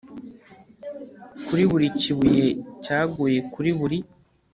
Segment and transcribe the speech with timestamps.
[1.45, 2.45] kuri buri kibuye
[2.83, 3.99] cyaguye kuri buri